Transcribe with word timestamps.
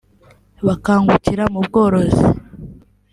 bakangukira 0.67 1.43
ubworozi 1.59 2.25